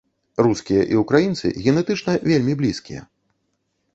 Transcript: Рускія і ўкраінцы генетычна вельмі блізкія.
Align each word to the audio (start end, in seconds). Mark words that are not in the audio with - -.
Рускія 0.45 0.85
і 0.93 0.97
ўкраінцы 1.01 1.51
генетычна 1.67 2.15
вельмі 2.31 2.57
блізкія. 2.61 3.01